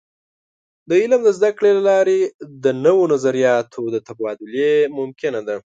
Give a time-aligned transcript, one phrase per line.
[0.89, 2.17] د علم د زده کړې له لارې
[2.63, 5.55] د نوو نظریاتو د تبادلې ممکنه ده.